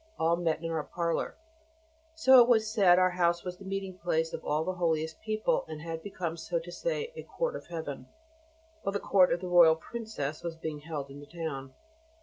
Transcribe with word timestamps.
all 0.17 0.35
met 0.35 0.63
in 0.63 0.71
our 0.71 0.83
parlour, 0.83 1.37
so 2.15 2.37
that 2.37 2.41
it 2.41 2.47
was 2.47 2.67
said 2.73 2.97
our 2.97 3.11
house 3.11 3.43
was 3.43 3.57
the 3.59 3.63
meeting 3.63 3.95
place 3.99 4.33
of 4.33 4.43
all 4.43 4.63
the 4.63 4.73
holiest 4.73 5.21
people, 5.21 5.63
and 5.67 5.79
had 5.83 6.01
become, 6.01 6.35
so 6.35 6.57
to 6.57 6.71
say, 6.71 7.13
a 7.15 7.21
court 7.21 7.55
of 7.55 7.67
Heaven, 7.67 8.07
while 8.81 8.93
the 8.93 8.99
court 8.99 9.31
of 9.31 9.41
the 9.41 9.47
Royal 9.47 9.75
Princess 9.75 10.41
was 10.41 10.55
being 10.55 10.79
held 10.79 11.11
in 11.11 11.19
the 11.19 11.27
town. 11.27 11.75